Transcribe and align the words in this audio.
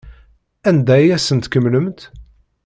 Anda 0.69 0.93
ay 0.97 1.09
asen-tkemmlemt? 1.15 1.99